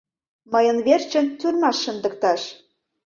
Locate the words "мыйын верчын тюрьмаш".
0.51-1.77